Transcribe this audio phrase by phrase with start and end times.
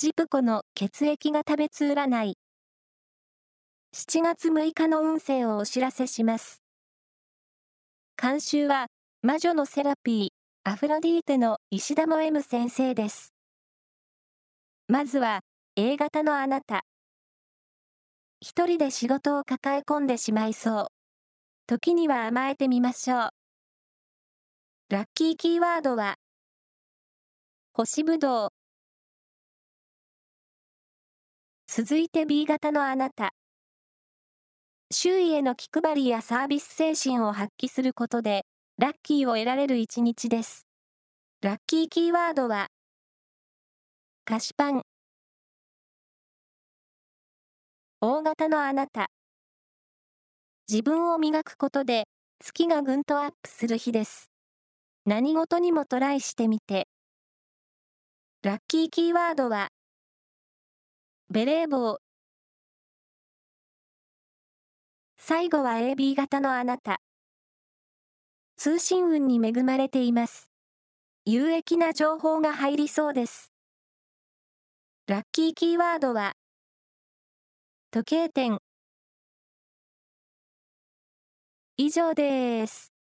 [0.00, 2.38] ジプコの血液が食べつ占い。
[3.92, 6.62] 7月6日の運勢をお知らせします。
[8.16, 8.86] 監修は、
[9.22, 13.34] 魔女のセラピー、アフロディーテの石田も M 先生です。
[14.86, 15.40] まずは、
[15.74, 16.84] A 型のあなた。
[18.40, 20.86] 一人で仕事を抱え込んでしまいそう。
[21.66, 23.30] 時には甘えてみましょう。
[24.90, 26.14] ラッキーキーワードは、
[27.72, 28.57] 星ぶどう。
[31.70, 33.34] 続いて B 型のあなた。
[34.90, 38.46] 周囲への気配りやサービス精神を発揮することで、
[38.78, 40.66] ラッキーを得られる一日です。
[41.42, 42.68] ラッキーキーワードは、
[44.24, 44.82] 菓子パン。
[48.00, 49.10] 大型のあなた。
[50.70, 52.04] 自分を磨くことで、
[52.40, 54.30] 月がぐんとアップする日です。
[55.04, 56.88] 何事にもトライしてみて。
[58.42, 59.68] ラッキーキーワードは、
[61.30, 61.98] ベレー帽。
[65.18, 67.02] 最後は AB 型のあなた。
[68.56, 70.48] 通信運に恵まれています。
[71.26, 73.52] 有益な情報が入りそうです。
[75.06, 76.32] ラッキーキーワードは、
[77.90, 78.58] 時計店。
[81.76, 82.97] 以上です。